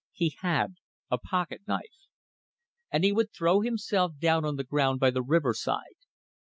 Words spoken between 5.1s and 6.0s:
the riverside.